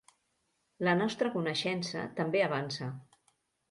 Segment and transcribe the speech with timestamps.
[0.87, 3.19] La nostra coneixença també avançava.